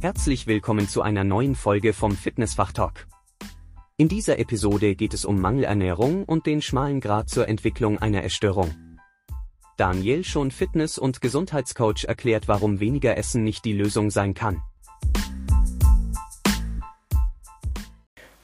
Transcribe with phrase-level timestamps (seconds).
[0.00, 3.08] Herzlich willkommen zu einer neuen Folge vom Fitnessfach Talk.
[3.96, 8.76] In dieser Episode geht es um Mangelernährung und den schmalen Grad zur Entwicklung einer Essstörung.
[9.76, 14.62] Daniel, schon Fitness- und Gesundheitscoach, erklärt, warum weniger Essen nicht die Lösung sein kann.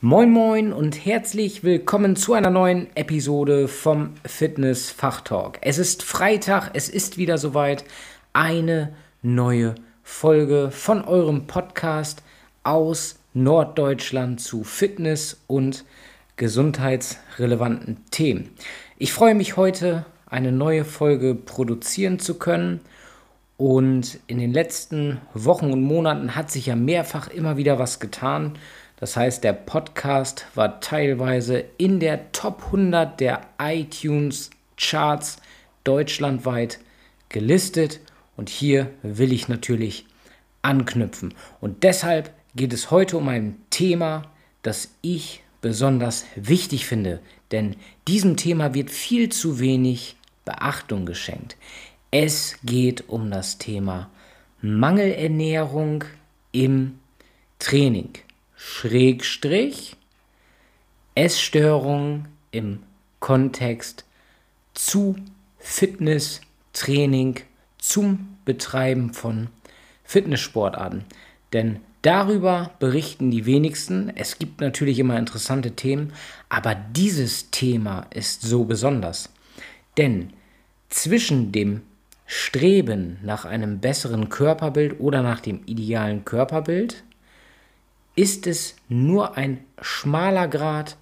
[0.01, 5.59] Moin moin und herzlich willkommen zu einer neuen Episode vom Fitness Fachtalk.
[5.61, 7.85] Es ist Freitag, es ist wieder soweit
[8.33, 8.93] eine
[9.23, 12.23] neue Folge von eurem Podcast
[12.63, 15.85] aus Norddeutschland zu Fitness und
[16.37, 18.51] gesundheitsrelevanten Themen.
[18.99, 22.81] Ich freue mich heute eine neue Folge produzieren zu können.
[23.57, 28.59] Und in den letzten Wochen und Monaten hat sich ja mehrfach immer wieder was getan.
[28.97, 35.39] Das heißt, der Podcast war teilweise in der Top 100 der iTunes Charts
[35.85, 36.81] deutschlandweit
[37.29, 38.01] gelistet
[38.37, 40.07] und hier will ich natürlich
[40.63, 41.35] anknüpfen.
[41.61, 44.31] Und deshalb geht es heute um ein Thema,
[44.63, 47.77] das ich besonders wichtig finde, denn
[48.07, 51.57] diesem Thema wird viel zu wenig Beachtung geschenkt.
[52.11, 54.11] Es geht um das Thema
[54.61, 56.05] Mangelernährung
[56.53, 56.99] im
[57.59, 58.11] Training.
[58.57, 59.97] Schrägstrich
[61.15, 62.83] Essstörung im
[63.21, 64.05] Kontext
[64.75, 65.17] zu
[65.59, 66.41] Fitness,
[66.73, 67.41] Training,
[67.87, 69.49] zum Betreiben von
[70.05, 71.05] Fitnesssportarten.
[71.53, 74.11] Denn darüber berichten die wenigsten.
[74.17, 76.15] Es gibt natürlich immer interessante Themen,
[76.49, 79.29] aber dieses Thema ist so besonders.
[79.99, 80.33] Denn
[80.89, 81.83] zwischen dem
[82.25, 87.05] Streben nach einem besseren Körperbild oder nach dem idealen Körperbild
[88.17, 90.97] ist es nur ein schmaler Grad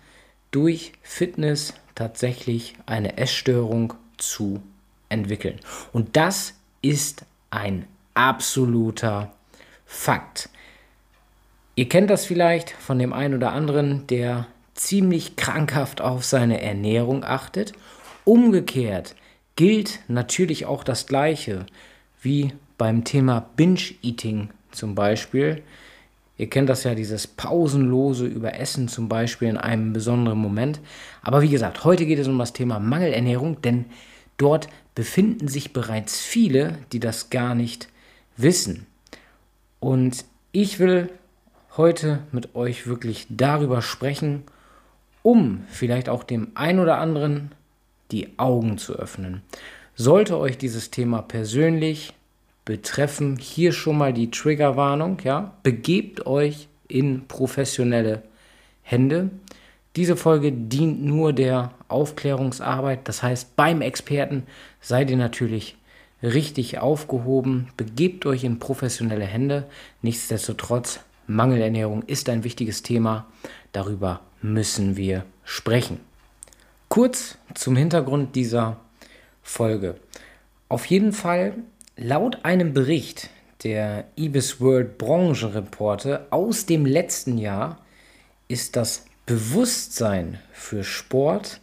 [0.50, 4.60] durch Fitness tatsächlich eine Essstörung zu
[5.08, 5.60] entwickeln.
[5.92, 9.32] Und das ist ein absoluter
[9.86, 10.48] Fakt.
[11.74, 17.24] Ihr kennt das vielleicht von dem einen oder anderen, der ziemlich krankhaft auf seine Ernährung
[17.24, 17.72] achtet.
[18.24, 19.14] Umgekehrt
[19.56, 21.66] gilt natürlich auch das Gleiche
[22.20, 25.62] wie beim Thema Binge-Eating zum Beispiel.
[26.38, 30.80] Ihr kennt das ja, dieses pausenlose Überessen zum Beispiel in einem besonderen Moment.
[31.22, 33.84] Aber wie gesagt, heute geht es um das Thema Mangelernährung, denn
[34.38, 37.88] dort befinden sich bereits viele, die das gar nicht
[38.36, 38.86] wissen.
[39.80, 41.10] Und ich will
[41.76, 44.44] heute mit euch wirklich darüber sprechen,
[45.22, 47.52] um vielleicht auch dem einen oder anderen
[48.10, 49.42] die Augen zu öffnen.
[49.94, 52.12] Sollte euch dieses Thema persönlich
[52.64, 55.54] betreffen hier schon mal die Triggerwarnung, ja?
[55.62, 58.22] Begebt euch in professionelle
[58.82, 59.30] Hände.
[59.96, 64.44] Diese Folge dient nur der Aufklärungsarbeit, das heißt, beim Experten
[64.80, 65.76] seid ihr natürlich
[66.22, 69.66] richtig aufgehoben, begebt euch in professionelle Hände.
[70.00, 73.26] Nichtsdestotrotz, Mangelernährung ist ein wichtiges Thema,
[73.72, 76.00] darüber müssen wir sprechen.
[76.88, 78.78] Kurz zum Hintergrund dieser
[79.42, 79.96] Folge.
[80.68, 81.54] Auf jeden Fall
[81.96, 83.28] Laut einem Bericht
[83.64, 87.78] der Ibis World Branchenreporte aus dem letzten Jahr
[88.48, 91.62] ist das Bewusstsein für Sport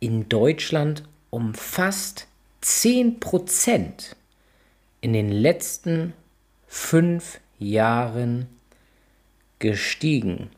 [0.00, 2.26] in Deutschland um fast
[2.62, 4.14] 10%
[5.02, 6.14] in den letzten
[6.66, 8.46] fünf Jahren
[9.58, 10.48] gestiegen.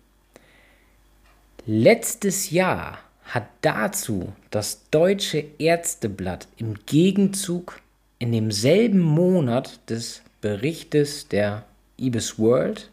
[1.66, 7.80] Letztes Jahr hat dazu das Deutsche Ärzteblatt im Gegenzug
[8.20, 11.64] in demselben Monat des Berichtes der
[11.98, 12.92] Ibis World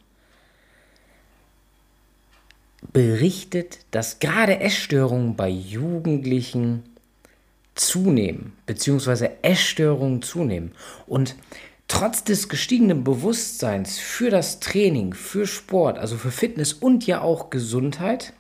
[2.94, 6.84] berichtet, dass gerade Essstörungen bei Jugendlichen
[7.76, 10.72] zunehmen, beziehungsweise Essstörungen zunehmen.
[11.08, 11.36] Und
[11.88, 17.50] trotz des gestiegenen Bewusstseins für das Training, für Sport, also für Fitness und ja auch
[17.50, 18.34] Gesundheit,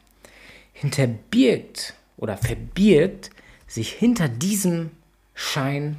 [0.73, 3.29] hinterbirgt oder verbirgt
[3.67, 4.91] sich hinter diesem
[5.33, 5.97] Schein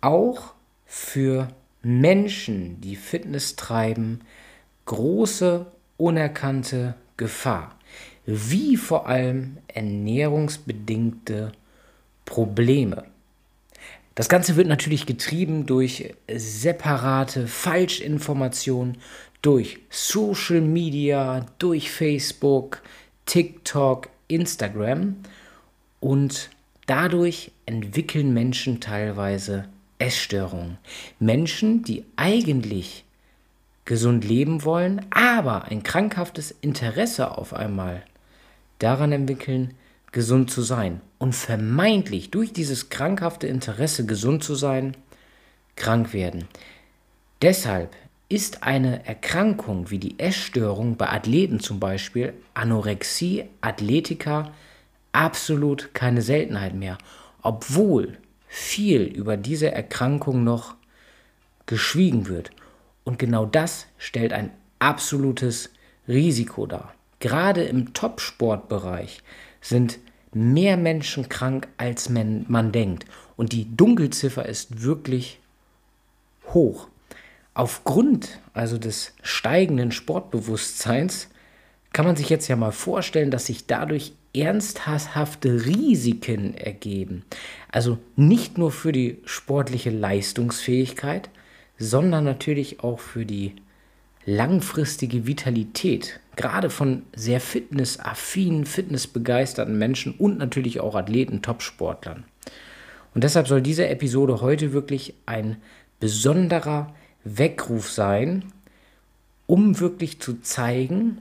[0.00, 0.54] auch
[0.86, 1.48] für
[1.82, 4.20] Menschen, die Fitness treiben,
[4.86, 5.66] große
[5.96, 7.78] unerkannte Gefahr,
[8.26, 11.52] wie vor allem ernährungsbedingte
[12.24, 13.04] Probleme.
[14.14, 18.98] Das Ganze wird natürlich getrieben durch separate Falschinformationen,
[19.42, 22.82] durch Social Media, durch Facebook,
[23.26, 25.16] TikTok, Instagram
[26.00, 26.50] und
[26.86, 29.66] dadurch entwickeln Menschen teilweise
[29.98, 30.78] Essstörungen.
[31.18, 33.04] Menschen, die eigentlich
[33.84, 38.02] gesund leben wollen, aber ein krankhaftes Interesse auf einmal
[38.78, 39.74] daran entwickeln,
[40.12, 41.00] gesund zu sein.
[41.18, 44.96] Und vermeintlich durch dieses krankhafte Interesse, gesund zu sein,
[45.76, 46.48] krank werden.
[47.42, 47.94] Deshalb
[48.28, 54.52] ist eine Erkrankung wie die Essstörung bei Athleten zum Beispiel, Anorexie, Athletika,
[55.12, 56.98] absolut keine Seltenheit mehr,
[57.42, 60.74] obwohl viel über diese Erkrankung noch
[61.66, 62.50] geschwiegen wird.
[63.04, 65.70] Und genau das stellt ein absolutes
[66.08, 66.94] Risiko dar.
[67.20, 69.22] Gerade im Topsportbereich
[69.60, 69.98] sind
[70.32, 73.06] mehr Menschen krank, als man, denkt.
[73.36, 75.38] Und die Dunkelziffer ist wirklich
[76.52, 76.88] hoch.
[77.54, 81.28] Aufgrund also des steigenden Sportbewusstseins
[81.92, 87.24] kann man sich jetzt ja mal vorstellen, dass sich dadurch ernsthafte Risiken ergeben.
[87.70, 91.30] Also nicht nur für die sportliche Leistungsfähigkeit,
[91.78, 93.54] sondern natürlich auch für die
[94.26, 102.24] langfristige Vitalität, gerade von sehr fitnessaffinen, fitnessbegeisterten Menschen und natürlich auch Athleten, Topsportlern.
[103.14, 105.56] Und deshalb soll diese Episode heute wirklich ein
[106.00, 106.92] besonderer
[107.22, 108.44] Weckruf sein,
[109.46, 111.18] um wirklich zu zeigen,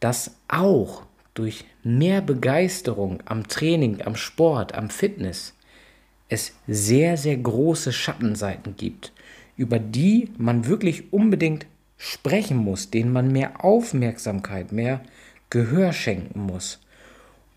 [0.00, 1.02] dass auch
[1.34, 5.54] durch mehr Begeisterung am Training, am Sport, am Fitness
[6.28, 9.12] es sehr, sehr große Schattenseiten gibt,
[9.56, 11.66] über die man wirklich unbedingt
[11.96, 15.00] sprechen muss, denen man mehr Aufmerksamkeit, mehr
[15.50, 16.80] Gehör schenken muss.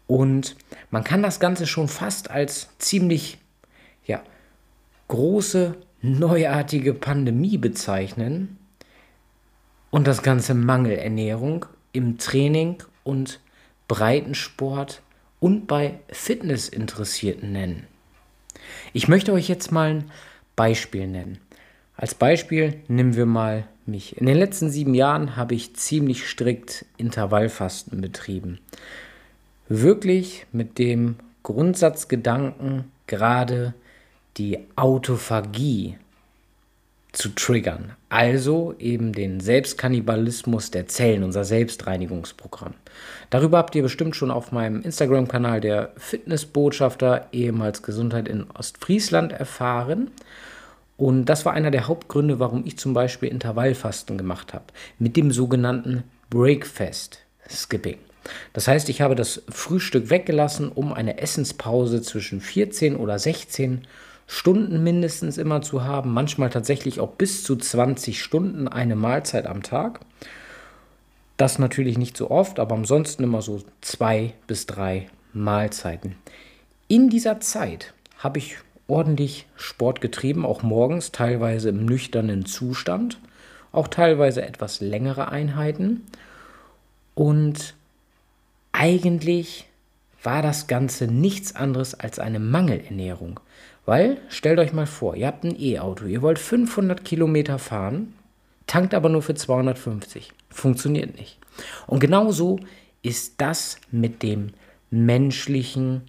[0.05, 0.55] Und
[0.89, 3.39] man kann das Ganze schon fast als ziemlich
[4.05, 4.21] ja,
[5.07, 8.57] große, neuartige Pandemie bezeichnen
[9.89, 13.39] und das Ganze Mangelernährung im Training und
[13.87, 15.01] Breitensport
[15.39, 17.87] und bei Fitnessinteressierten nennen.
[18.93, 20.11] Ich möchte euch jetzt mal ein
[20.55, 21.39] Beispiel nennen.
[21.97, 24.17] Als Beispiel nehmen wir mal mich.
[24.17, 28.59] In den letzten sieben Jahren habe ich ziemlich strikt Intervallfasten betrieben.
[29.67, 33.73] Wirklich mit dem Grundsatzgedanken, gerade
[34.37, 35.97] die Autophagie
[37.13, 37.93] zu triggern.
[38.09, 42.75] Also eben den Selbstkannibalismus der Zellen, unser Selbstreinigungsprogramm.
[43.31, 50.11] Darüber habt ihr bestimmt schon auf meinem Instagram-Kanal der Fitnessbotschafter, ehemals Gesundheit in Ostfriesland, erfahren.
[50.97, 54.65] Und das war einer der Hauptgründe, warum ich zum Beispiel Intervallfasten gemacht habe.
[54.97, 57.97] Mit dem sogenannten Breakfast Skipping.
[58.53, 63.87] Das heißt, ich habe das Frühstück weggelassen, um eine Essenspause zwischen 14 oder 16
[64.25, 66.13] Stunden mindestens immer zu haben.
[66.13, 70.01] Manchmal tatsächlich auch bis zu 20 Stunden eine Mahlzeit am Tag.
[71.37, 76.15] Das natürlich nicht so oft, aber ansonsten immer so zwei bis drei Mahlzeiten.
[76.87, 83.19] In dieser Zeit habe ich ordentlich Sport getrieben, auch morgens, teilweise im nüchternen Zustand,
[83.71, 86.05] auch teilweise etwas längere Einheiten.
[87.15, 87.75] Und
[88.71, 89.67] eigentlich
[90.23, 93.39] war das Ganze nichts anderes als eine Mangelernährung.
[93.85, 98.13] Weil, stellt euch mal vor, ihr habt ein E-Auto, ihr wollt 500 Kilometer fahren,
[98.65, 100.33] tankt aber nur für 250.
[100.49, 101.37] Funktioniert nicht.
[101.87, 102.59] Und genauso
[103.01, 104.49] ist das mit dem
[104.89, 106.03] menschlichen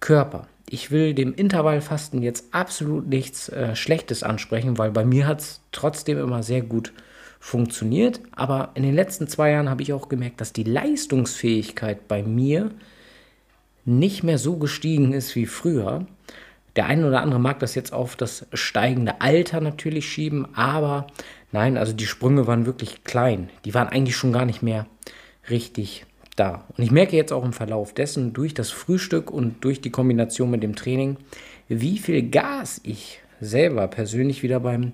[0.00, 5.40] Körper ich will dem Intervallfasten jetzt absolut nichts äh, Schlechtes ansprechen, weil bei mir hat
[5.40, 6.92] es trotzdem immer sehr gut
[7.38, 8.20] funktioniert.
[8.34, 12.70] Aber in den letzten zwei Jahren habe ich auch gemerkt, dass die Leistungsfähigkeit bei mir
[13.84, 16.06] nicht mehr so gestiegen ist wie früher.
[16.76, 21.06] Der eine oder andere mag das jetzt auf das steigende Alter natürlich schieben, aber
[21.52, 23.50] nein, also die Sprünge waren wirklich klein.
[23.64, 24.86] Die waren eigentlich schon gar nicht mehr
[25.50, 26.06] richtig
[26.36, 26.64] da.
[26.76, 30.50] Und ich merke jetzt auch im Verlauf dessen durch das Frühstück und durch die Kombination
[30.50, 31.16] mit dem Training,
[31.68, 34.92] wie viel Gas ich selber persönlich wieder beim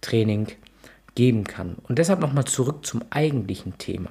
[0.00, 0.48] Training
[1.14, 1.76] geben kann.
[1.88, 4.10] Und deshalb nochmal zurück zum eigentlichen Thema.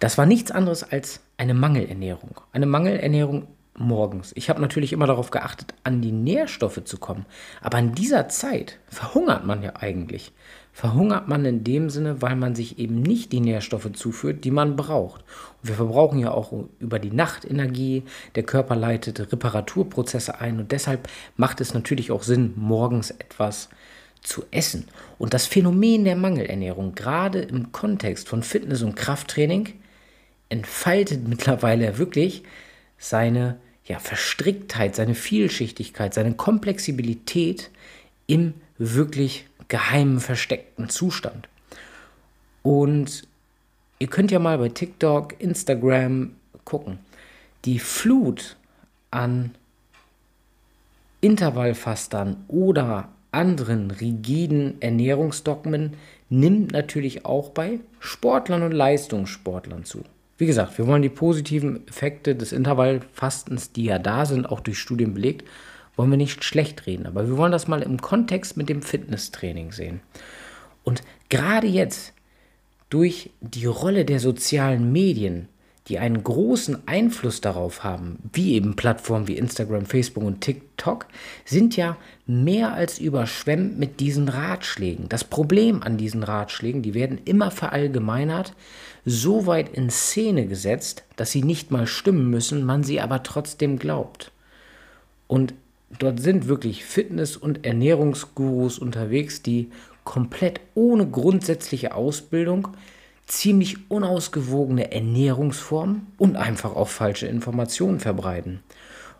[0.00, 2.40] Das war nichts anderes als eine Mangelernährung.
[2.52, 4.32] Eine Mangelernährung morgens.
[4.34, 7.26] Ich habe natürlich immer darauf geachtet, an die Nährstoffe zu kommen.
[7.60, 10.32] Aber in dieser Zeit verhungert man ja eigentlich.
[10.72, 14.76] Verhungert man in dem Sinne, weil man sich eben nicht die Nährstoffe zuführt, die man
[14.76, 15.22] braucht.
[15.62, 18.04] Und wir verbrauchen ja auch über die Nacht Energie.
[18.36, 20.60] Der Körper leitet Reparaturprozesse ein.
[20.60, 23.70] Und deshalb macht es natürlich auch Sinn, morgens etwas
[24.22, 24.86] zu essen.
[25.18, 29.70] Und das Phänomen der Mangelernährung, gerade im Kontext von Fitness- und Krafttraining,
[30.48, 32.44] entfaltet mittlerweile wirklich
[32.98, 37.70] seine ja, Verstricktheit, seine Vielschichtigkeit, seine Komplexibilität
[38.26, 41.48] im wirklich geheimen, versteckten Zustand.
[42.62, 43.22] Und
[43.98, 46.32] ihr könnt ja mal bei TikTok, Instagram
[46.64, 46.98] gucken.
[47.64, 48.56] Die Flut
[49.10, 49.52] an
[51.20, 55.94] Intervallfastern oder anderen rigiden Ernährungsdogmen
[56.30, 60.04] nimmt natürlich auch bei Sportlern und Leistungssportlern zu.
[60.36, 64.78] Wie gesagt, wir wollen die positiven Effekte des Intervallfastens, die ja da sind, auch durch
[64.78, 65.48] Studien belegt,
[65.98, 67.06] wollen wir nicht schlecht reden.
[67.06, 70.00] Aber wir wollen das mal im Kontext mit dem Fitnesstraining sehen.
[70.84, 72.14] Und gerade jetzt,
[72.88, 75.48] durch die Rolle der sozialen Medien,
[75.88, 81.06] die einen großen Einfluss darauf haben, wie eben Plattformen wie Instagram, Facebook und TikTok,
[81.44, 85.08] sind ja mehr als überschwemmt mit diesen Ratschlägen.
[85.08, 88.54] Das Problem an diesen Ratschlägen, die werden immer verallgemeinert,
[89.04, 93.78] so weit in Szene gesetzt, dass sie nicht mal stimmen müssen, man sie aber trotzdem
[93.78, 94.30] glaubt.
[95.26, 95.54] Und
[95.98, 99.70] dort sind wirklich Fitness- und Ernährungsgurus unterwegs, die
[100.04, 102.68] komplett ohne grundsätzliche Ausbildung
[103.26, 108.62] ziemlich unausgewogene Ernährungsformen und einfach auch falsche Informationen verbreiten.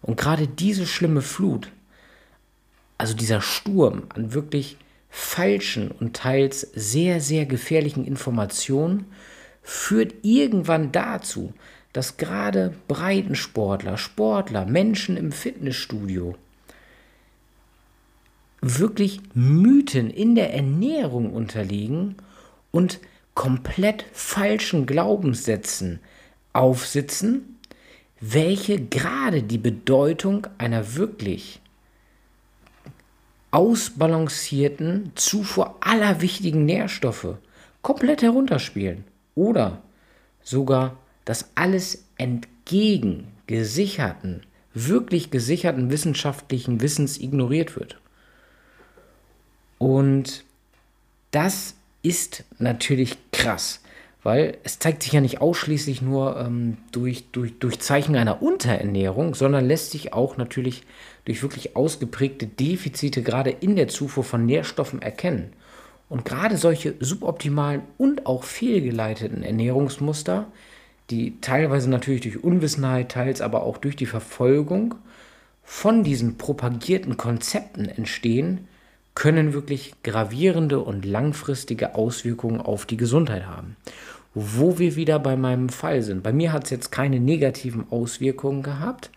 [0.01, 1.71] Und gerade diese schlimme Flut,
[2.97, 4.77] also dieser Sturm an wirklich
[5.11, 9.07] falschen und teils sehr, sehr gefährlichen Informationen,
[9.63, 11.53] führt irgendwann dazu,
[11.93, 16.35] dass gerade Breitensportler, Sportler, Menschen im Fitnessstudio
[18.61, 22.17] wirklich Mythen in der Ernährung unterliegen
[22.71, 23.01] und
[23.35, 26.01] komplett falschen Glaubenssätzen
[26.53, 27.59] aufsitzen,
[28.21, 31.61] welche gerade die Bedeutung einer wirklich
[33.51, 37.37] ausbalancierten Zufuhr aller wichtigen Nährstoffe
[37.81, 39.83] komplett herunterspielen oder
[40.43, 44.43] sogar das alles entgegen gesicherten,
[44.75, 48.01] wirklich gesicherten wissenschaftlichen Wissens ignoriert wird.
[49.79, 50.45] Und
[51.31, 53.81] das ist natürlich krass,
[54.23, 59.35] weil es zeigt sich ja nicht ausschließlich nur ähm, durch, durch, durch Zeichen einer Unterernährung,
[59.35, 60.83] sondern lässt sich auch natürlich
[61.25, 65.53] durch wirklich ausgeprägte Defizite gerade in der Zufuhr von Nährstoffen erkennen.
[66.09, 70.47] Und gerade solche suboptimalen und auch fehlgeleiteten Ernährungsmuster,
[71.11, 74.95] die teilweise natürlich durch Unwissenheit, teils aber auch durch die Verfolgung
[75.65, 78.67] von diesen propagierten Konzepten entstehen,
[79.19, 83.75] können wirklich gravierende und langfristige Auswirkungen auf die Gesundheit haben.
[84.33, 86.23] Wo wir wieder bei meinem Fall sind.
[86.23, 89.11] Bei mir hat es jetzt keine negativen Auswirkungen gehabt,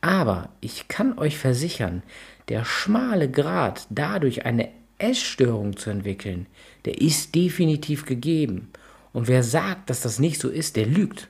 [0.00, 2.04] aber ich kann euch versichern,
[2.48, 4.68] der schmale Grad, dadurch eine
[4.98, 6.46] Essstörung zu entwickeln,
[6.84, 8.70] der ist definitiv gegeben.
[9.12, 11.28] Und wer sagt, dass das nicht so ist, der lügt.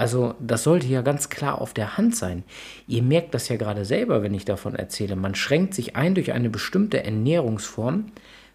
[0.00, 2.42] Also das sollte ja ganz klar auf der Hand sein.
[2.88, 5.14] Ihr merkt das ja gerade selber, wenn ich davon erzähle.
[5.14, 8.06] Man schränkt sich ein durch eine bestimmte Ernährungsform,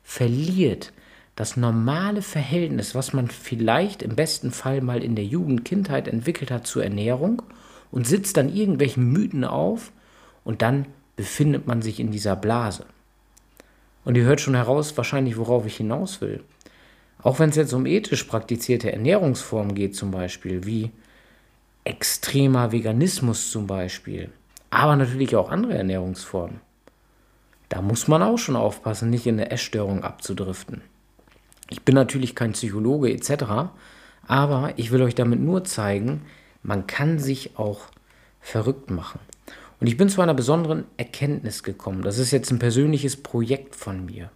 [0.03, 0.91] verliert
[1.35, 6.49] das normale Verhältnis, was man vielleicht im besten Fall mal in der Jugend, Kindheit entwickelt
[6.49, 7.43] hat zur Ernährung
[7.91, 9.91] und sitzt dann irgendwelchen Mythen auf
[10.45, 12.87] und dann befindet man sich in dieser Blase.
[14.03, 16.43] Und ihr hört schon heraus wahrscheinlich, worauf ich hinaus will.
[17.21, 20.89] Auch wenn es jetzt um ethisch praktizierte Ernährungsformen geht zum Beispiel, wie
[21.85, 24.29] extremer Veganismus zum Beispiel,
[24.69, 26.59] aber natürlich auch andere Ernährungsformen.
[27.69, 30.81] Da muss man auch schon aufpassen, nicht in eine Essstörung abzudriften.
[31.69, 33.69] Ich bin natürlich kein Psychologe etc.,
[34.27, 36.23] aber ich will euch damit nur zeigen,
[36.63, 37.81] man kann sich auch
[38.41, 39.19] verrückt machen.
[39.79, 42.01] Und ich bin zu einer besonderen Erkenntnis gekommen.
[42.01, 44.31] Das ist jetzt ein persönliches Projekt von mir.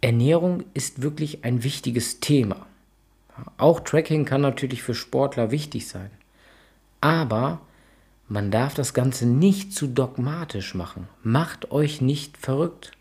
[0.00, 2.66] Ernährung ist wirklich ein wichtiges Thema.
[3.58, 6.10] Auch Tracking kann natürlich für Sportler wichtig sein.
[7.00, 7.60] Aber
[8.28, 11.08] man darf das Ganze nicht zu dogmatisch machen.
[11.22, 12.92] Macht euch nicht verrückt.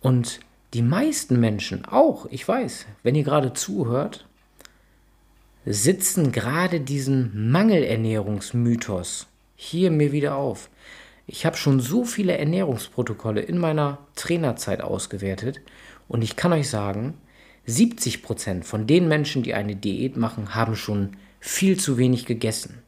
[0.00, 0.40] Und
[0.74, 4.26] die meisten Menschen, auch, ich weiß, wenn ihr gerade zuhört,
[5.64, 10.70] sitzen gerade diesen Mangelernährungsmythos hier mir wieder auf.
[11.26, 15.60] Ich habe schon so viele Ernährungsprotokolle in meiner Trainerzeit ausgewertet
[16.08, 17.14] und ich kann euch sagen,
[17.66, 22.82] 70 Prozent von den Menschen, die eine Diät machen, haben schon viel zu wenig gegessen.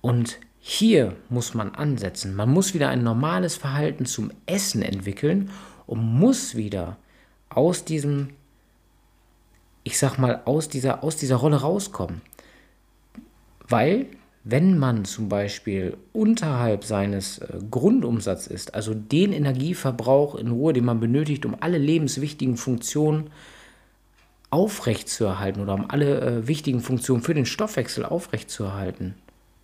[0.00, 2.36] Und hier muss man ansetzen.
[2.36, 5.50] Man muss wieder ein normales Verhalten zum Essen entwickeln
[5.86, 6.96] und muss wieder
[7.48, 8.30] aus diesem,
[9.82, 12.22] ich sag mal, aus dieser, aus dieser Rolle rauskommen.
[13.68, 14.06] Weil,
[14.44, 20.84] wenn man zum Beispiel unterhalb seines äh, Grundumsatzes ist, also den Energieverbrauch in Ruhe, den
[20.84, 23.30] man benötigt, um alle lebenswichtigen Funktionen
[24.50, 29.14] aufrechtzuerhalten oder um alle äh, wichtigen Funktionen für den Stoffwechsel aufrechtzuerhalten,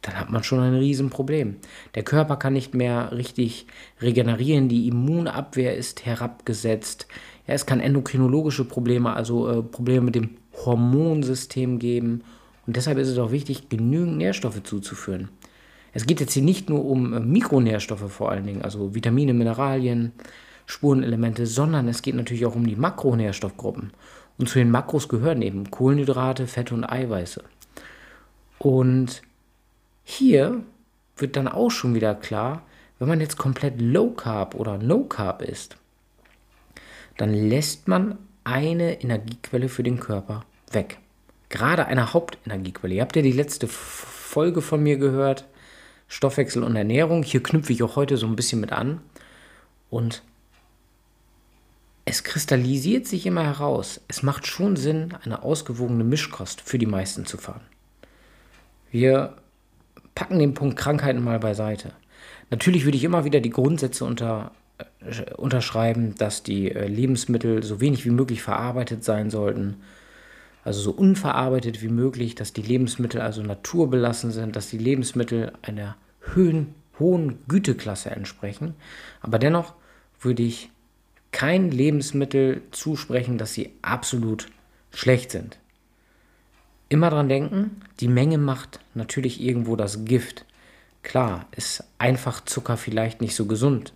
[0.02, 1.56] dann hat man schon ein Riesenproblem.
[1.97, 3.66] Der Körper kann nicht mehr richtig
[4.00, 7.08] regenerieren, die Immunabwehr ist herabgesetzt.
[7.49, 12.23] Ja, es kann endokrinologische Probleme, also äh, Probleme mit dem Hormonsystem geben.
[12.68, 15.30] Und deshalb ist es auch wichtig, genügend Nährstoffe zuzuführen.
[15.94, 20.12] Es geht jetzt hier nicht nur um äh, Mikronährstoffe vor allen Dingen, also Vitamine, Mineralien,
[20.66, 23.94] Spurenelemente, sondern es geht natürlich auch um die Makronährstoffgruppen.
[24.37, 27.42] Und zu den Makros gehören eben Kohlenhydrate, Fette und Eiweiße.
[28.58, 29.22] Und
[30.04, 30.60] hier
[31.16, 32.60] wird dann auch schon wieder klar,
[32.98, 35.78] wenn man jetzt komplett Low Carb oder No Carb isst,
[37.16, 40.98] dann lässt man eine Energiequelle für den Körper weg.
[41.49, 42.95] Gerade eine Hauptenergiequelle.
[42.95, 45.47] Ihr habt ja die letzte Folge von mir gehört,
[46.09, 47.23] Stoffwechsel und Ernährung.
[47.23, 49.00] Hier knüpfe ich auch heute so ein bisschen mit an.
[49.90, 50.23] Und
[52.05, 54.00] es kristallisiert sich immer heraus.
[54.09, 57.61] Es macht schon Sinn, eine ausgewogene Mischkost für die meisten zu fahren.
[58.90, 59.37] Wir
[60.14, 61.93] packen den Punkt Krankheiten mal beiseite.
[62.50, 64.52] Natürlich würde ich immer wieder die Grundsätze unter,
[65.00, 69.76] äh, unterschreiben, dass die äh, Lebensmittel so wenig wie möglich verarbeitet sein sollten.
[70.68, 75.96] Also so unverarbeitet wie möglich, dass die Lebensmittel also naturbelassen sind, dass die Lebensmittel einer
[76.37, 78.75] hohen, hohen Güteklasse entsprechen.
[79.22, 79.72] Aber dennoch
[80.20, 80.68] würde ich
[81.32, 84.48] kein Lebensmittel zusprechen, dass sie absolut
[84.92, 85.58] schlecht sind.
[86.90, 90.44] Immer dran denken, die Menge macht natürlich irgendwo das Gift.
[91.02, 93.94] Klar, ist einfach Zucker vielleicht nicht so gesund,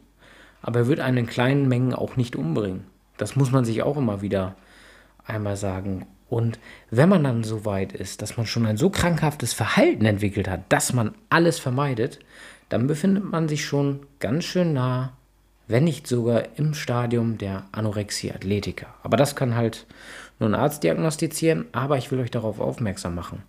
[0.62, 2.84] aber er wird einen in kleinen Mengen auch nicht umbringen.
[3.18, 4.56] Das muss man sich auch immer wieder
[5.26, 6.06] einmal sagen.
[6.32, 6.58] Und
[6.90, 10.60] wenn man dann so weit ist, dass man schon ein so krankhaftes Verhalten entwickelt hat,
[10.70, 12.20] dass man alles vermeidet,
[12.70, 15.12] dann befindet man sich schon ganz schön nah
[15.68, 18.88] wenn nicht sogar im Stadium der Anorexie Athletica.
[19.02, 19.86] Aber das kann halt
[20.38, 23.42] nur ein Arzt diagnostizieren, aber ich will euch darauf aufmerksam machen.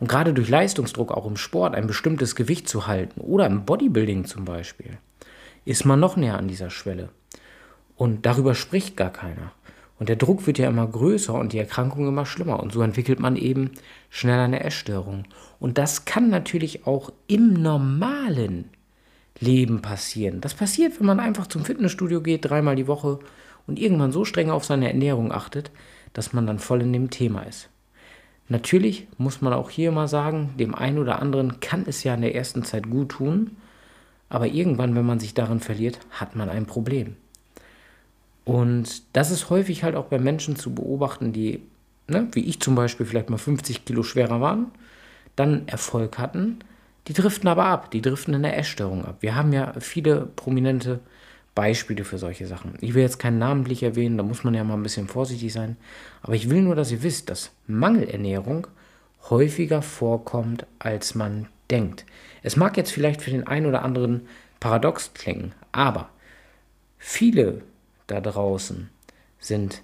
[0.00, 4.24] Und gerade durch Leistungsdruck auch im Sport ein bestimmtes Gewicht zu halten oder im Bodybuilding
[4.24, 4.98] zum Beispiel,
[5.64, 7.10] ist man noch näher an dieser Schwelle.
[7.96, 9.52] Und darüber spricht gar keiner.
[10.02, 12.58] Und der Druck wird ja immer größer und die Erkrankung immer schlimmer.
[12.58, 13.70] Und so entwickelt man eben
[14.10, 15.26] schnell eine Essstörung.
[15.60, 18.64] Und das kann natürlich auch im normalen
[19.38, 20.40] Leben passieren.
[20.40, 23.20] Das passiert, wenn man einfach zum Fitnessstudio geht, dreimal die Woche
[23.68, 25.70] und irgendwann so streng auf seine Ernährung achtet,
[26.14, 27.68] dass man dann voll in dem Thema ist.
[28.48, 32.22] Natürlich muss man auch hier mal sagen, dem einen oder anderen kann es ja in
[32.22, 33.56] der ersten Zeit gut tun,
[34.28, 37.14] aber irgendwann, wenn man sich darin verliert, hat man ein Problem.
[38.44, 41.62] Und das ist häufig halt auch bei Menschen zu beobachten, die,
[42.08, 44.66] ne, wie ich zum Beispiel, vielleicht mal 50 Kilo schwerer waren,
[45.36, 46.58] dann Erfolg hatten,
[47.08, 49.16] die driften aber ab, die driften in der Essstörung ab.
[49.20, 51.00] Wir haben ja viele prominente
[51.54, 52.74] Beispiele für solche Sachen.
[52.80, 55.76] Ich will jetzt keinen namentlich erwähnen, da muss man ja mal ein bisschen vorsichtig sein.
[56.22, 58.66] Aber ich will nur, dass ihr wisst, dass Mangelernährung
[59.28, 62.06] häufiger vorkommt, als man denkt.
[62.42, 64.22] Es mag jetzt vielleicht für den einen oder anderen
[64.60, 66.08] paradox klingen, aber
[66.98, 67.62] viele
[68.06, 68.90] da draußen
[69.38, 69.82] sind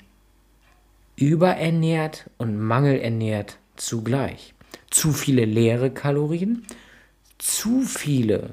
[1.17, 4.55] überernährt und mangelernährt zugleich.
[4.91, 6.65] Zu viele leere Kalorien,
[7.39, 8.51] zu viele,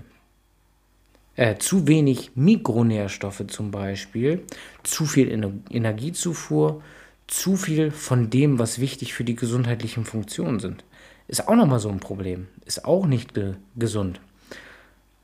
[1.35, 4.43] äh, zu wenig Mikronährstoffe zum Beispiel,
[4.83, 6.81] zu viel Ener Energiezufuhr,
[7.27, 10.83] zu viel von dem, was wichtig für die gesundheitlichen Funktionen sind.
[11.27, 12.47] Ist auch nochmal so ein Problem.
[12.65, 14.19] Ist auch nicht ge gesund.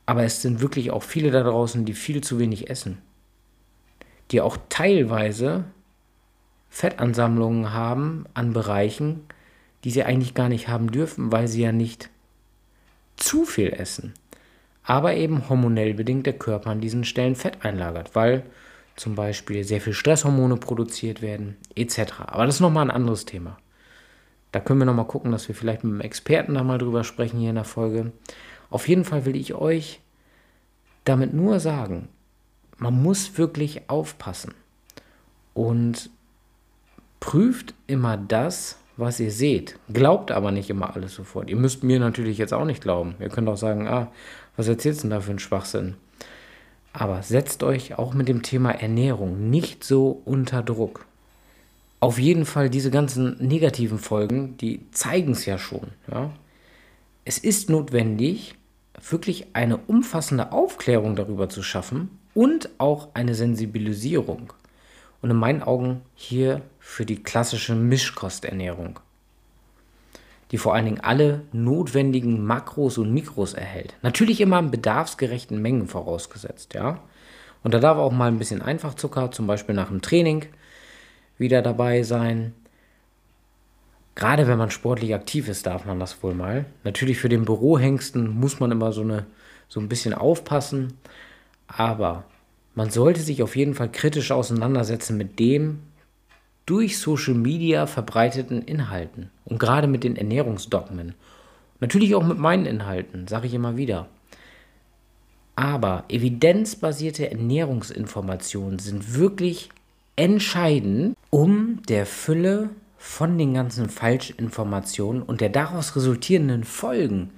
[0.04, 2.98] Aber es sind wirklich auch viele da draußen, die viel zu wenig essen.
[4.32, 5.64] Die auch teilweise
[6.70, 9.26] Fettansammlungen haben an Bereichen,
[9.84, 12.08] die sie eigentlich gar nicht haben dürfen, weil sie ja nicht
[13.16, 14.14] zu viel essen,
[14.84, 18.44] aber eben hormonell bedingt der Körper an diesen Stellen Fett einlagert, weil
[18.96, 21.98] zum Beispiel sehr viel Stresshormone produziert werden, etc.
[22.26, 23.58] Aber das ist nochmal ein anderes Thema.
[24.50, 27.38] Da können wir nochmal gucken, dass wir vielleicht mit einem Experten da mal drüber sprechen
[27.38, 28.12] hier in der Folge.
[28.70, 30.00] Auf jeden Fall will ich euch
[31.04, 32.08] damit nur sagen,
[32.82, 34.54] man muss wirklich aufpassen
[35.54, 36.10] und
[37.20, 39.78] prüft immer das, was ihr seht.
[39.92, 41.48] Glaubt aber nicht immer alles sofort.
[41.48, 43.14] Ihr müsst mir natürlich jetzt auch nicht glauben.
[43.20, 44.10] Ihr könnt auch sagen, ah,
[44.56, 45.94] was erzählst du denn da für einen Schwachsinn?
[46.92, 51.06] Aber setzt euch auch mit dem Thema Ernährung nicht so unter Druck.
[52.00, 55.92] Auf jeden Fall diese ganzen negativen Folgen, die zeigen es ja schon.
[56.10, 56.32] Ja?
[57.24, 58.56] Es ist notwendig,
[59.08, 64.52] wirklich eine umfassende Aufklärung darüber zu schaffen und auch eine Sensibilisierung
[65.20, 69.00] und in meinen Augen hier für die klassische Mischkosternährung,
[70.50, 73.94] die vor allen Dingen alle notwendigen Makros und Mikros erhält.
[74.02, 77.00] Natürlich immer in bedarfsgerechten Mengen vorausgesetzt, ja.
[77.62, 80.46] Und da darf auch mal ein bisschen Einfachzucker, zum Beispiel nach dem Training,
[81.38, 82.54] wieder dabei sein.
[84.14, 86.66] Gerade wenn man sportlich aktiv ist, darf man das wohl mal.
[86.84, 89.26] Natürlich für den Bürohengsten muss man immer so, eine,
[89.68, 90.94] so ein bisschen aufpassen.
[91.76, 92.24] Aber
[92.74, 95.80] man sollte sich auf jeden Fall kritisch auseinandersetzen mit dem
[96.66, 101.14] durch Social Media verbreiteten Inhalten und gerade mit den Ernährungsdogmen.
[101.80, 104.08] Natürlich auch mit meinen Inhalten, sage ich immer wieder.
[105.56, 109.68] Aber evidenzbasierte Ernährungsinformationen sind wirklich
[110.16, 117.30] entscheidend, um der Fülle von den ganzen Falschinformationen und der daraus resultierenden Folgen,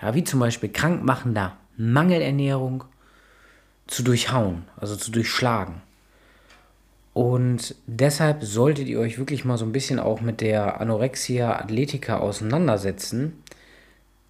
[0.00, 2.84] ja, wie zum Beispiel krankmachender Mangelernährung,
[3.88, 5.82] zu durchhauen, also zu durchschlagen.
[7.14, 12.18] Und deshalb solltet ihr euch wirklich mal so ein bisschen auch mit der Anorexia Athletica
[12.18, 13.42] auseinandersetzen,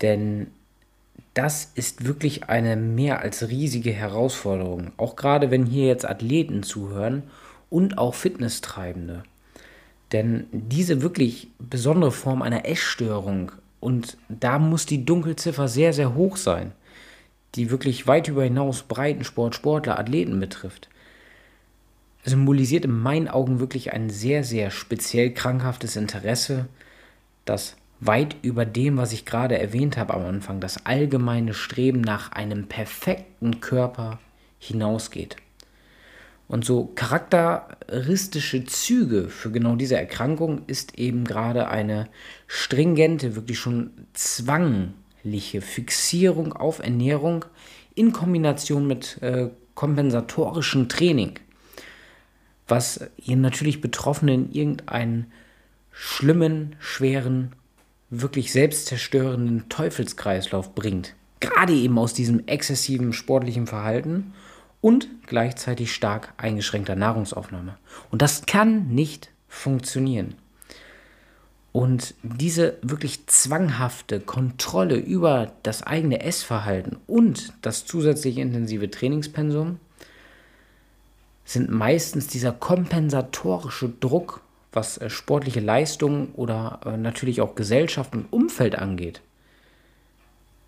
[0.01, 0.47] denn
[1.35, 4.93] das ist wirklich eine mehr als riesige Herausforderung.
[4.97, 7.25] Auch gerade wenn hier jetzt Athleten zuhören
[7.69, 9.23] und auch Fitnesstreibende.
[10.13, 16.37] Denn diese wirklich besondere Form einer Essstörung, und da muss die Dunkelziffer sehr, sehr hoch
[16.37, 16.73] sein,
[17.55, 20.89] die wirklich weit über hinaus Breitensport, Sportler, Athleten betrifft,
[22.25, 26.67] symbolisiert in meinen Augen wirklich ein sehr, sehr speziell krankhaftes Interesse,
[27.45, 32.33] das weit über dem, was ich gerade erwähnt habe am Anfang, das allgemeine Streben nach
[32.33, 34.21] einem perfekten Körper
[34.59, 35.37] hinausgeht.
[36.47, 42.09] Und so charakteristische Züge für genau diese Erkrankung ist eben gerade eine
[42.47, 43.91] stringente, wirklich schon
[45.29, 47.45] zwangliche Fixierung auf Ernährung
[47.95, 51.39] in Kombination mit äh, kompensatorischem Training,
[52.67, 55.33] was ihren natürlich Betroffenen in irgendeinen
[55.93, 57.53] schlimmen, schweren,
[58.09, 61.15] wirklich selbstzerstörenden Teufelskreislauf bringt.
[61.41, 64.33] Gerade eben aus diesem exzessiven sportlichen Verhalten
[64.81, 67.77] und gleichzeitig stark eingeschränkter Nahrungsaufnahme.
[68.11, 70.37] Und das kann nicht funktionieren.
[71.79, 79.79] Und diese wirklich zwanghafte Kontrolle über das eigene Essverhalten und das zusätzliche intensive Trainingspensum
[81.45, 84.41] sind meistens dieser kompensatorische Druck,
[84.73, 89.21] was äh, sportliche Leistungen oder äh, natürlich auch Gesellschaft und Umfeld angeht,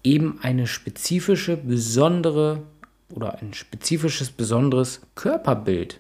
[0.05, 2.63] eben eine spezifische, besondere
[3.09, 5.99] oder ein spezifisches, besonderes Körperbild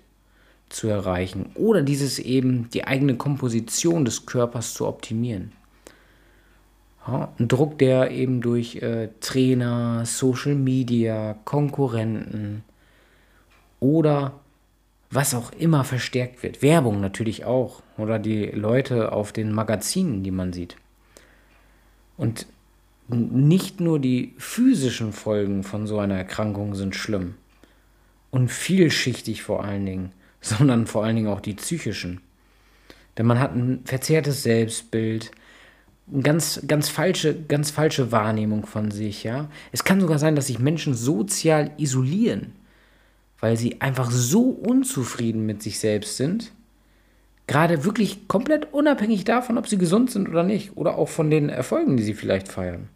[0.70, 5.52] zu erreichen oder dieses eben die eigene Komposition des Körpers zu optimieren.
[7.06, 12.62] Ja, ein Druck, der eben durch äh, Trainer, Social Media, Konkurrenten
[13.80, 14.40] oder
[15.11, 16.62] was auch immer verstärkt wird.
[16.62, 20.76] Werbung natürlich auch oder die Leute auf den Magazinen, die man sieht.
[22.16, 22.46] Und
[23.09, 27.35] nicht nur die physischen Folgen von so einer Erkrankung sind schlimm
[28.30, 30.12] und vielschichtig vor allen Dingen,
[30.50, 32.20] sondern vor allen Dingen auch die psychischen.
[33.18, 35.31] Denn man hat ein verzerrtes Selbstbild,
[36.12, 39.48] eine ganz, ganz falsche, ganz falsche Wahrnehmung von sich, ja.
[39.72, 42.53] Es kann sogar sein, dass sich Menschen sozial isolieren,
[43.40, 46.53] weil sie einfach so unzufrieden mit sich selbst sind,
[47.46, 51.48] gerade wirklich komplett unabhängig davon, ob sie gesund sind oder nicht, oder auch von den
[51.48, 52.88] Erfolgen, die sie vielleicht feiern.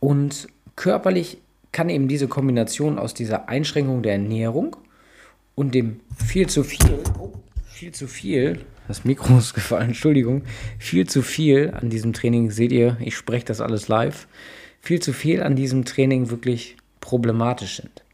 [0.00, 1.38] Und körperlich
[1.72, 4.76] kann eben diese Kombination aus dieser Einschränkung der Ernährung
[5.56, 7.02] und dem viel zu viel,
[7.64, 10.42] viel zu viel, das Mikro ist gefallen, Entschuldigung,
[10.78, 14.28] viel zu viel an diesem Training, seht ihr, ich spreche das alles live,
[14.80, 18.04] viel zu viel an diesem Training wirklich problematisch sind.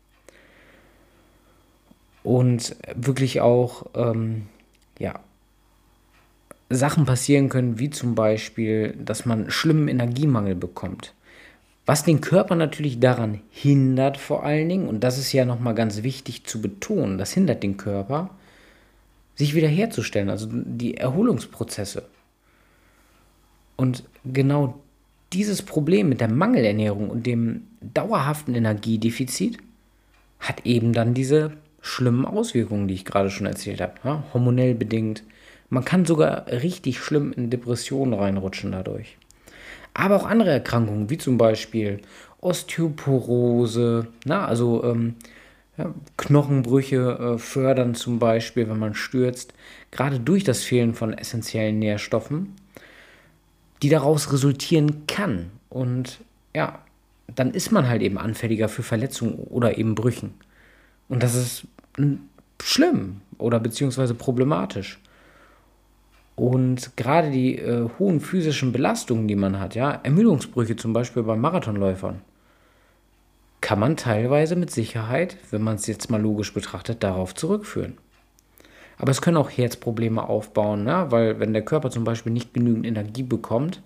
[2.22, 4.46] Und wirklich auch, ähm,
[4.98, 5.20] ja,
[6.70, 11.12] Sachen passieren können, wie zum Beispiel, dass man schlimmen Energiemangel bekommt
[11.84, 16.02] was den Körper natürlich daran hindert, vor allen Dingen, und das ist ja nochmal ganz
[16.02, 18.30] wichtig zu betonen, das hindert den Körper,
[19.34, 22.04] sich wiederherzustellen, also die Erholungsprozesse.
[23.76, 24.80] Und genau
[25.32, 29.58] dieses Problem mit der Mangelernährung und dem dauerhaften Energiedefizit
[30.38, 35.24] hat eben dann diese schlimmen Auswirkungen, die ich gerade schon erzählt habe, ja, hormonell bedingt.
[35.68, 39.16] Man kann sogar richtig schlimm in Depressionen reinrutschen dadurch
[39.94, 42.00] aber auch andere Erkrankungen, wie zum Beispiel
[42.40, 45.14] Osteoporose, na, also ähm,
[45.76, 49.54] ja, Knochenbrüche äh, fördern zum Beispiel, wenn man stürzt,
[49.90, 52.54] gerade durch das Fehlen von essentiellen Nährstoffen,
[53.82, 55.50] die daraus resultieren kann.
[55.68, 56.20] Und
[56.54, 56.78] ja,
[57.34, 60.34] dann ist man halt eben anfälliger für Verletzungen oder eben Brüchen.
[61.08, 61.66] Und das ist
[62.62, 64.98] schlimm oder beziehungsweise problematisch.
[66.34, 71.36] Und gerade die äh, hohen physischen Belastungen, die man hat, ja, Ermüdungsbrüche zum Beispiel bei
[71.36, 72.22] Marathonläufern,
[73.60, 77.98] kann man teilweise mit Sicherheit, wenn man es jetzt mal logisch betrachtet, darauf zurückführen.
[78.98, 81.06] Aber es können auch Herzprobleme aufbauen, ne?
[81.10, 83.82] weil wenn der Körper zum Beispiel nicht genügend Energie bekommt,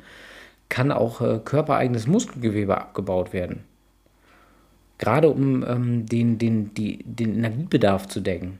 [0.68, 3.64] kann auch äh, körpereigenes Muskelgewebe abgebaut werden.
[4.98, 8.58] Gerade um ähm, den, den, die, den Energiebedarf zu decken.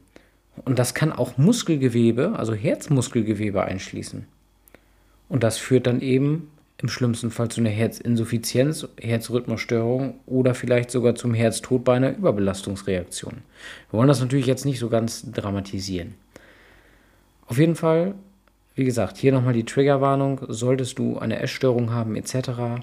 [0.65, 4.27] Und das kann auch Muskelgewebe, also Herzmuskelgewebe einschließen.
[5.29, 11.15] Und das führt dann eben im schlimmsten Fall zu einer Herzinsuffizienz, Herzrhythmusstörung oder vielleicht sogar
[11.15, 13.39] zum Herztod bei einer Überbelastungsreaktion.
[13.91, 16.15] Wir wollen das natürlich jetzt nicht so ganz dramatisieren.
[17.47, 18.15] Auf jeden Fall,
[18.75, 22.83] wie gesagt, hier nochmal die Triggerwarnung, solltest du eine Essstörung haben etc.,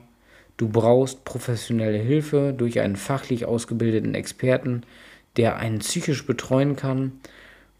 [0.57, 4.83] du brauchst professionelle Hilfe durch einen fachlich ausgebildeten Experten,
[5.37, 7.13] der einen psychisch betreuen kann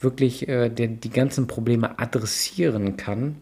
[0.03, 3.37] wirklich äh, der die ganzen Probleme adressieren kann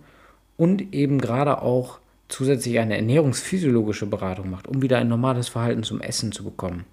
[0.57, 6.01] und eben gerade auch zusätzlich eine ernährungsphysiologische Beratung macht, um wieder ein normales Verhalten zum
[6.01, 6.85] Essen zu bekommen.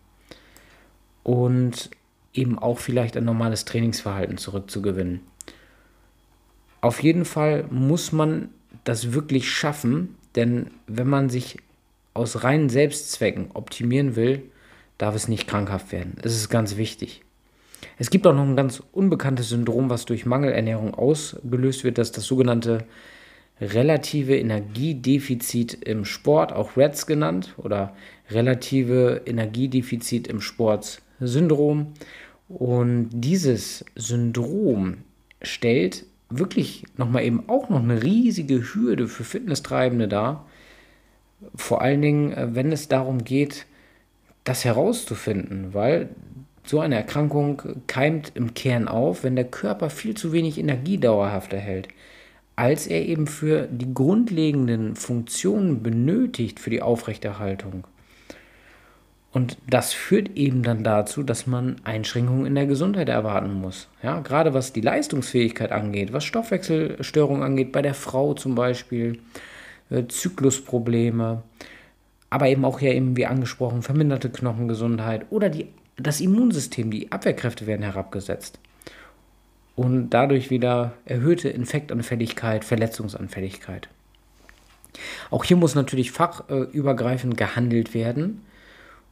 [1.22, 1.90] Und
[2.32, 5.20] eben auch vielleicht ein normales Trainingsverhalten zurückzugewinnen.
[6.80, 8.50] Auf jeden Fall muss man
[8.84, 11.58] das wirklich schaffen, denn wenn man sich
[12.14, 14.42] aus reinen Selbstzwecken optimieren will,
[14.98, 16.16] darf es nicht krankhaft werden.
[16.22, 17.22] Das ist ganz wichtig.
[17.98, 22.16] Es gibt auch noch ein ganz unbekanntes Syndrom, was durch Mangelernährung ausgelöst wird, das ist
[22.16, 22.84] das sogenannte
[23.60, 27.94] relative Energiedefizit im Sport, auch REDS genannt, oder
[28.30, 31.94] relative Energiedefizit im Sport Syndrom.
[32.48, 34.98] Und dieses Syndrom
[35.42, 40.46] stellt wirklich nochmal eben auch noch eine riesige Hürde für Fitnesstreibende dar.
[41.54, 43.66] Vor allen Dingen, äh, wenn es darum geht,
[44.44, 46.08] das herauszufinden, weil
[46.68, 51.52] so eine Erkrankung keimt im Kern auf, wenn der Körper viel zu wenig Energie dauerhaft
[51.52, 51.88] erhält,
[52.56, 57.86] als er eben für die grundlegenden Funktionen benötigt für die Aufrechterhaltung.
[59.30, 63.88] Und das führt eben dann dazu, dass man Einschränkungen in der Gesundheit erwarten muss.
[64.02, 69.20] Ja, gerade was die Leistungsfähigkeit angeht, was Stoffwechselstörungen angeht, bei der Frau zum Beispiel,
[69.90, 71.42] äh, Zyklusprobleme,
[72.30, 77.66] aber eben auch ja eben wie angesprochen, verminderte Knochengesundheit oder die, das Immunsystem, die Abwehrkräfte
[77.66, 78.58] werden herabgesetzt.
[79.76, 83.88] Und dadurch wieder erhöhte Infektanfälligkeit, Verletzungsanfälligkeit.
[85.30, 88.42] Auch hier muss natürlich fachübergreifend gehandelt werden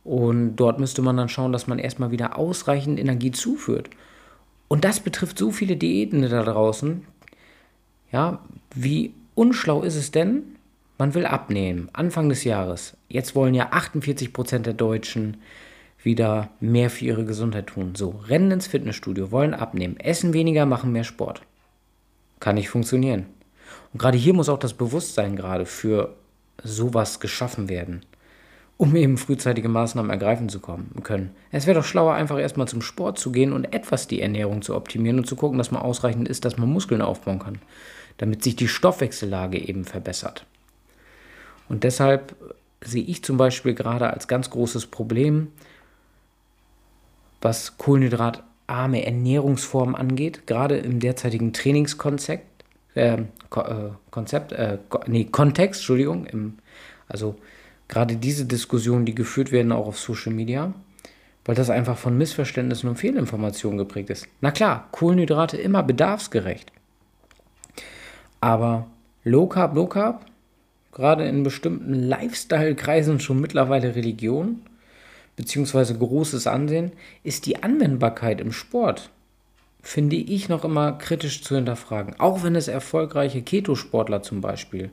[0.02, 3.90] und dort müsste man dann schauen, dass man erstmal wieder ausreichend Energie zuführt.
[4.68, 7.04] Und das betrifft so viele Diäten da draußen.
[8.10, 8.40] Ja,
[8.74, 10.42] wie unschlau ist es denn?
[10.98, 12.96] Man will abnehmen, Anfang des Jahres.
[13.08, 15.36] Jetzt wollen ja 48 Prozent der Deutschen
[16.02, 17.94] wieder mehr für ihre Gesundheit tun.
[17.94, 21.42] So, rennen ins Fitnessstudio, wollen abnehmen, essen weniger, machen mehr Sport.
[22.40, 23.26] Kann nicht funktionieren.
[23.92, 26.14] Und gerade hier muss auch das Bewusstsein gerade für
[26.62, 28.02] sowas geschaffen werden
[28.78, 31.34] um eben frühzeitige Maßnahmen ergreifen zu kommen, können.
[31.50, 34.74] Es wäre doch schlauer, einfach erstmal zum Sport zu gehen und etwas die Ernährung zu
[34.74, 37.58] optimieren und zu gucken, dass man ausreichend ist, dass man Muskeln aufbauen kann,
[38.18, 40.44] damit sich die Stoffwechsellage eben verbessert.
[41.68, 42.36] Und deshalb
[42.84, 45.48] sehe ich zum Beispiel gerade als ganz großes Problem,
[47.40, 53.18] was kohlenhydratarme Ernährungsformen angeht, gerade im derzeitigen Trainingskonzept, äh,
[54.10, 56.58] Konzept, äh, nee, Kontext, Entschuldigung, im,
[57.08, 57.36] also
[57.88, 60.72] gerade diese Diskussionen, die geführt werden, auch auf Social Media,
[61.44, 64.26] weil das einfach von Missverständnissen und Fehlinformationen geprägt ist.
[64.40, 66.72] Na klar, Kohlenhydrate immer bedarfsgerecht.
[68.40, 68.86] Aber
[69.24, 70.26] Low Carb, Low Carb,
[70.92, 74.62] gerade in bestimmten Lifestyle-Kreisen schon mittlerweile Religion,
[75.36, 79.10] beziehungsweise großes Ansehen, ist die Anwendbarkeit im Sport,
[79.82, 82.18] finde ich noch immer kritisch zu hinterfragen.
[82.18, 84.90] Auch wenn es erfolgreiche Keto-Sportler zum Beispiel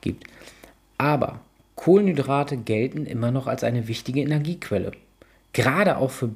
[0.00, 0.24] gibt.
[0.96, 1.40] Aber
[1.76, 4.92] Kohlenhydrate gelten immer noch als eine wichtige Energiequelle,
[5.52, 6.30] gerade auch für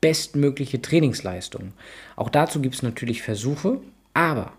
[0.00, 1.72] bestmögliche Trainingsleistungen.
[2.16, 3.80] Auch dazu gibt es natürlich Versuche,
[4.14, 4.52] aber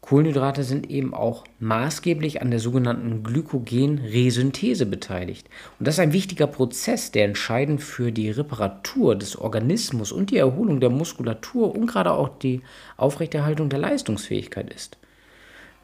[0.00, 5.48] Kohlenhydrate sind eben auch maßgeblich an der sogenannten Glykogenresynthese beteiligt.
[5.78, 10.38] Und das ist ein wichtiger Prozess, der entscheidend für die Reparatur des Organismus und die
[10.38, 12.62] Erholung der Muskulatur und gerade auch die
[12.96, 14.96] Aufrechterhaltung der Leistungsfähigkeit ist.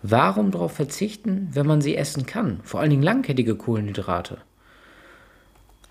[0.02, 2.60] Warum darauf verzichten, wenn man sie essen kann?
[2.62, 4.38] Vor allen Dingen langkettige Kohlenhydrate.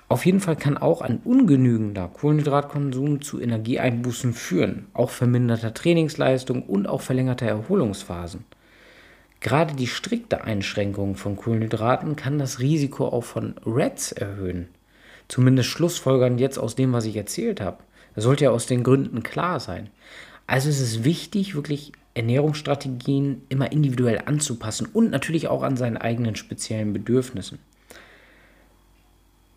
[0.08, 6.86] Auf jeden Fall kann auch ein ungenügender Kohlenhydratkonsum zu Energieeinbußen führen, auch verminderter Trainingsleistung und
[6.86, 8.46] auch verlängerter Erholungsphasen.
[9.40, 14.70] Gerade die strikte Einschränkung von Kohlenhydraten kann das Risiko auch von REDS erhöhen.
[15.28, 17.78] Zumindest schlussfolgern jetzt aus dem, was ich erzählt habe.
[18.14, 19.90] Das sollte ja aus den Gründen klar sein.
[20.48, 26.36] Also es ist wichtig, wirklich Ernährungsstrategien immer individuell anzupassen und natürlich auch an seinen eigenen
[26.36, 27.60] speziellen Bedürfnissen.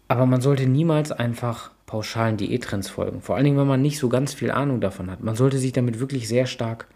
[0.08, 4.08] Aber man sollte niemals einfach pauschalen Diättrends folgen, vor allen Dingen, wenn man nicht so
[4.08, 5.22] ganz viel Ahnung davon hat.
[5.22, 6.86] Man sollte sich damit wirklich sehr stark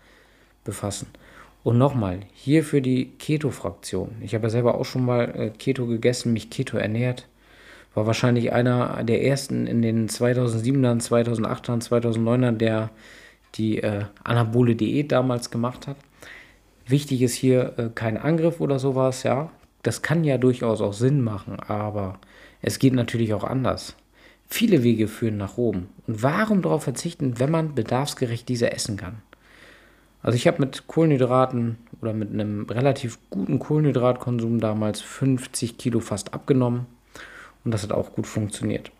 [0.64, 1.08] befassen.
[1.64, 4.16] Und nochmal, hier für die Keto-Fraktion.
[4.20, 7.28] Ich habe ja selber auch schon mal äh, Keto gegessen, mich Keto ernährt.
[7.94, 12.90] War wahrscheinlich einer der ersten in den 2007ern, 2008ern, 2009ern, der
[13.54, 15.96] die äh, anabole Diät damals gemacht hat.
[16.86, 19.50] Wichtig ist hier äh, kein Angriff oder sowas, ja.
[19.82, 22.18] Das kann ja durchaus auch Sinn machen, aber
[22.62, 23.96] es geht natürlich auch anders.
[24.48, 25.88] Viele Wege führen nach Rom.
[26.06, 29.22] Und warum darauf verzichten, wenn man bedarfsgerecht diese essen kann?
[30.22, 36.32] Also ich habe mit Kohlenhydraten oder mit einem relativ guten Kohlenhydratkonsum damals 50 Kilo fast
[36.32, 36.86] abgenommen
[37.64, 38.92] und das hat auch gut funktioniert.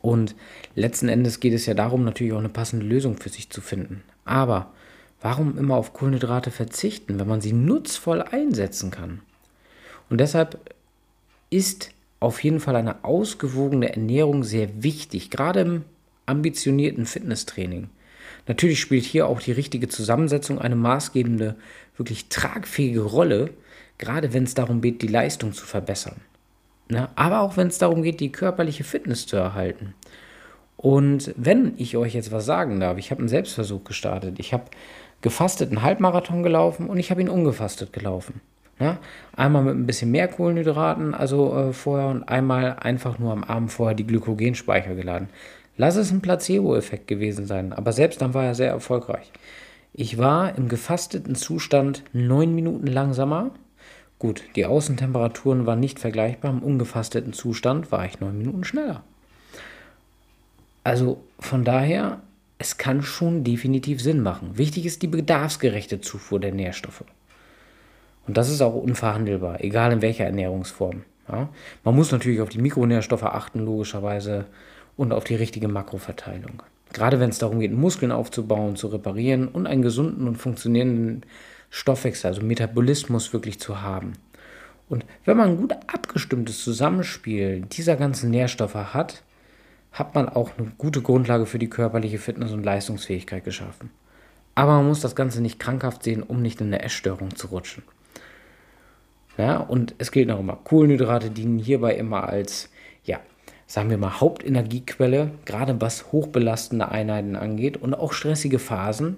[0.00, 0.34] Und
[0.74, 4.02] letzten Endes geht es ja darum, natürlich auch eine passende Lösung für sich zu finden.
[4.24, 4.72] Aber
[5.20, 9.20] warum immer auf Kohlenhydrate verzichten, wenn man sie nutzvoll einsetzen kann?
[10.08, 10.74] Und deshalb
[11.50, 15.84] ist auf jeden Fall eine ausgewogene Ernährung sehr wichtig, gerade im
[16.26, 17.88] ambitionierten Fitnesstraining.
[18.46, 21.56] Natürlich spielt hier auch die richtige Zusammensetzung eine maßgebende,
[21.96, 23.50] wirklich tragfähige Rolle,
[23.98, 26.16] gerade wenn es darum geht, die Leistung zu verbessern.
[26.88, 27.08] Ne?
[27.14, 29.94] Aber auch wenn es darum geht, die körperliche Fitness zu erhalten.
[30.76, 34.38] Und wenn ich euch jetzt was sagen darf, ich habe einen Selbstversuch gestartet.
[34.38, 34.64] Ich habe
[35.20, 38.40] gefastet einen Halbmarathon gelaufen und ich habe ihn ungefastet gelaufen.
[38.80, 38.98] Ne?
[39.34, 43.72] Einmal mit ein bisschen mehr Kohlenhydraten, also äh, vorher, und einmal einfach nur am Abend
[43.72, 45.28] vorher die Glykogenspeicher geladen.
[45.76, 49.30] Lass es ein Placebo-Effekt gewesen sein, aber selbst dann war er sehr erfolgreich.
[49.94, 53.50] Ich war im gefasteten Zustand neun Minuten langsamer.
[54.18, 56.50] Gut, die Außentemperaturen waren nicht vergleichbar.
[56.50, 59.02] Im ungefasteten Zustand war ich neun Minuten schneller.
[60.84, 62.20] Also von daher,
[62.58, 64.58] es kann schon definitiv Sinn machen.
[64.58, 67.04] Wichtig ist die bedarfsgerechte Zufuhr der Nährstoffe.
[68.28, 71.02] Und das ist auch unverhandelbar, egal in welcher Ernährungsform.
[71.28, 71.48] Ja?
[71.82, 74.44] Man muss natürlich auf die Mikronährstoffe achten, logischerweise,
[74.98, 76.62] und auf die richtige Makroverteilung.
[76.92, 81.22] Gerade wenn es darum geht, Muskeln aufzubauen, zu reparieren und einen gesunden und funktionierenden
[81.70, 84.12] Stoffwechsel, also Metabolismus wirklich zu haben.
[84.90, 89.22] Und wenn man ein gut abgestimmtes Zusammenspiel dieser ganzen Nährstoffe hat,
[89.92, 93.90] hat man auch eine gute Grundlage für die körperliche Fitness und Leistungsfähigkeit geschaffen.
[94.54, 97.84] Aber man muss das Ganze nicht krankhaft sehen, um nicht in eine Essstörung zu rutschen.
[99.38, 102.70] Ja, und es gilt noch immer, Kohlenhydrate dienen hierbei immer als,
[103.04, 103.20] ja,
[103.68, 109.16] sagen wir mal, Hauptenergiequelle, gerade was hochbelastende Einheiten angeht und auch stressige Phasen.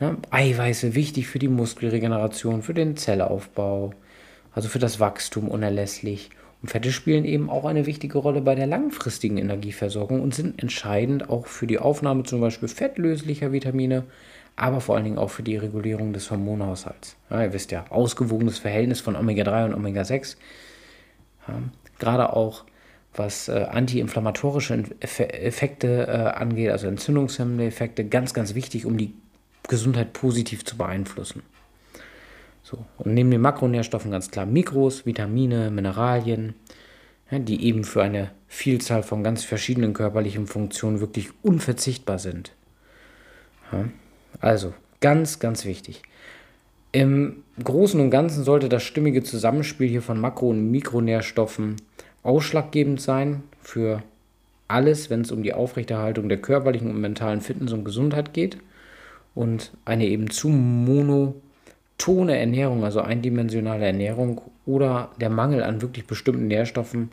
[0.00, 3.92] Ja, Eiweiße wichtig für die Muskelregeneration, für den Zellaufbau,
[4.52, 6.30] also für das Wachstum unerlässlich.
[6.60, 11.30] Und Fette spielen eben auch eine wichtige Rolle bei der langfristigen Energieversorgung und sind entscheidend
[11.30, 14.04] auch für die Aufnahme zum Beispiel fettlöslicher Vitamine,
[14.56, 17.16] aber vor allen Dingen auch für die Regulierung des Hormonhaushalts.
[17.30, 20.36] Ja, ihr wisst ja, ausgewogenes Verhältnis von Omega-3 und Omega-6.
[21.48, 21.54] Ja,
[21.98, 22.64] gerade auch
[23.14, 29.14] was äh, antiinflammatorische Effekte äh, angeht, also entzündungshemmende Effekte, ganz, ganz wichtig, um die
[29.68, 31.42] Gesundheit positiv zu beeinflussen.
[32.62, 36.54] So, und neben den Makronährstoffen ganz klar Mikros, Vitamine, Mineralien,
[37.30, 42.52] ja, die eben für eine Vielzahl von ganz verschiedenen körperlichen Funktionen wirklich unverzichtbar sind.
[43.72, 43.84] Ja.
[44.42, 46.02] Also, ganz, ganz wichtig.
[46.90, 51.76] Im Großen und Ganzen sollte das stimmige Zusammenspiel hier von Makro- und Mikronährstoffen
[52.22, 54.02] ausschlaggebend sein für
[54.68, 58.58] alles, wenn es um die Aufrechterhaltung der körperlichen und mentalen Fitness und Gesundheit geht.
[59.34, 66.48] Und eine eben zu monotone Ernährung, also eindimensionale Ernährung oder der Mangel an wirklich bestimmten
[66.48, 67.12] Nährstoffen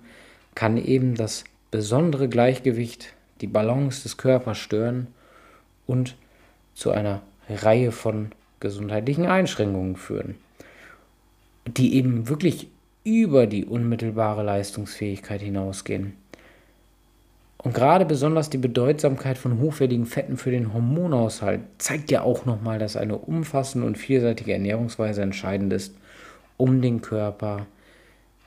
[0.55, 5.07] kann eben das besondere Gleichgewicht, die Balance des Körpers stören
[5.85, 6.15] und
[6.79, 10.35] zu einer Reihe von gesundheitlichen Einschränkungen führen,
[11.67, 12.69] die eben wirklich
[13.03, 16.13] über die unmittelbare Leistungsfähigkeit hinausgehen.
[17.57, 22.79] Und gerade besonders die Bedeutsamkeit von hochwertigen Fetten für den Hormonhaushalt zeigt ja auch nochmal,
[22.79, 25.93] dass eine umfassende und vielseitige Ernährungsweise entscheidend ist,
[26.55, 27.65] um den Körper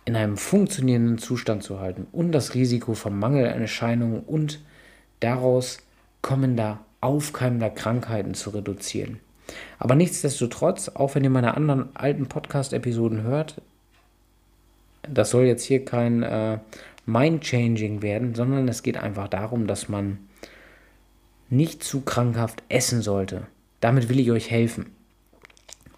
[0.06, 4.60] in einem funktionierenden Zustand zu halten und das Risiko von Mangelerscheinungen und
[5.20, 5.80] daraus
[6.22, 9.20] kommender aufkeimender Krankheiten zu reduzieren.
[9.78, 13.60] Aber nichtsdestotrotz, auch wenn ihr meine anderen alten Podcast-Episoden hört,
[15.02, 16.58] das soll jetzt hier kein äh,
[17.06, 20.18] Mind-Changing werden, sondern es geht einfach darum, dass man
[21.50, 23.46] nicht zu krankhaft essen sollte.
[23.80, 24.86] Damit will ich euch helfen.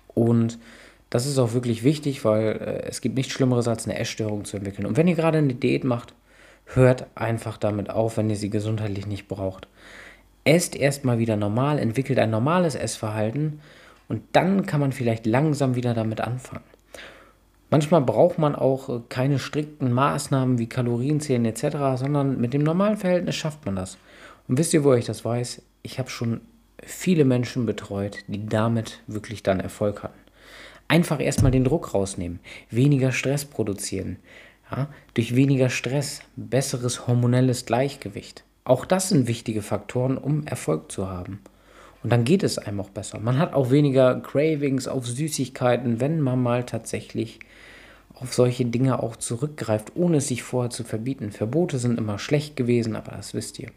[0.08, 0.58] Und
[1.10, 4.56] das ist auch wirklich wichtig, weil äh, es gibt nichts Schlimmeres, als eine Essstörung zu
[4.56, 4.86] entwickeln.
[4.86, 6.14] Und wenn ihr gerade eine Diät macht,
[6.66, 9.68] hört einfach damit auf, wenn ihr sie gesundheitlich nicht braucht.
[10.44, 13.60] Esst erstmal wieder normal, entwickelt ein normales Essverhalten
[14.08, 16.64] und dann kann man vielleicht langsam wieder damit anfangen.
[17.70, 22.96] Manchmal braucht man auch äh, keine strikten Maßnahmen wie Kalorienzählen etc., sondern mit dem normalen
[22.96, 23.96] Verhältnis schafft man das.
[24.46, 25.62] Und wisst ihr, wo ich das weiß?
[25.82, 26.42] Ich habe schon
[26.82, 30.18] viele Menschen betreut, die damit wirklich dann Erfolg hatten.
[30.86, 32.40] Einfach erstmal den Druck rausnehmen,
[32.70, 34.18] weniger Stress produzieren.
[34.70, 34.88] Ja?
[35.14, 38.44] Durch weniger Stress besseres hormonelles Gleichgewicht.
[38.64, 41.40] Auch das sind wichtige Faktoren, um Erfolg zu haben.
[42.02, 43.18] Und dann geht es einem auch besser.
[43.18, 47.40] Man hat auch weniger Cravings auf Süßigkeiten, wenn man mal tatsächlich
[48.14, 51.32] auf solche Dinge auch zurückgreift, ohne es sich vorher zu verbieten.
[51.32, 53.70] Verbote sind immer schlecht gewesen, aber das wisst ihr.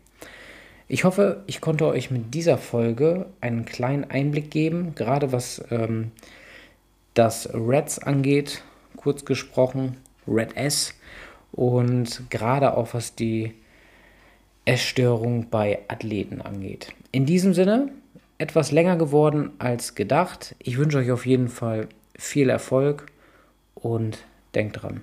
[0.88, 6.12] Ich hoffe, ich konnte euch mit dieser Folge einen kleinen Einblick geben, gerade was ähm,
[7.14, 8.64] das Reds angeht,
[8.96, 10.94] kurz gesprochen, Red S,
[11.52, 13.54] und gerade auch was die
[14.68, 16.94] Essstörung bei Athleten angeht.
[17.12, 17.90] In diesem Sinne,
[18.38, 20.56] etwas länger geworden als gedacht.
[20.60, 21.88] Ich wünsche euch auf jeden Fall
[22.18, 23.06] viel Erfolg
[23.76, 25.02] und denkt dran,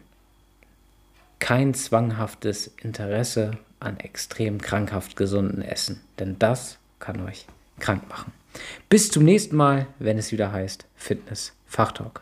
[1.38, 7.46] kein zwanghaftes Interesse an extrem krankhaft gesunden Essen, denn das kann euch
[7.78, 8.32] krank machen.
[8.88, 12.20] Bis zum nächsten Mal, wenn es wieder heißt Fitness Fachtalk.